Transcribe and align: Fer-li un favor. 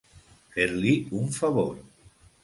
Fer-li 0.53 0.93
un 1.19 1.27
favor. 1.35 1.77